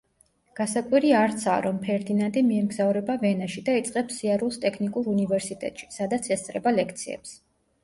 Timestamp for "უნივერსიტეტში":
5.15-5.93